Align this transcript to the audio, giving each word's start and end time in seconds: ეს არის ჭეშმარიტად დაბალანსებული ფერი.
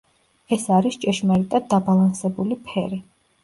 ეს 0.57 0.63
არის 0.77 0.97
ჭეშმარიტად 1.03 1.69
დაბალანსებული 1.77 2.61
ფერი. 2.67 3.05